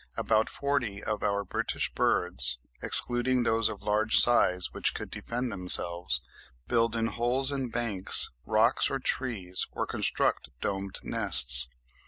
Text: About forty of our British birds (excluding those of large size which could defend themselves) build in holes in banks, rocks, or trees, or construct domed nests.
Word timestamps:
About 0.17 0.49
forty 0.49 1.03
of 1.03 1.21
our 1.21 1.43
British 1.43 1.93
birds 1.93 2.57
(excluding 2.81 3.43
those 3.43 3.69
of 3.69 3.83
large 3.83 4.17
size 4.17 4.65
which 4.73 4.95
could 4.95 5.11
defend 5.11 5.51
themselves) 5.51 6.21
build 6.67 6.95
in 6.95 7.05
holes 7.05 7.51
in 7.51 7.69
banks, 7.69 8.31
rocks, 8.43 8.89
or 8.89 8.97
trees, 8.97 9.67
or 9.73 9.85
construct 9.85 10.49
domed 10.59 10.97
nests. 11.03 11.67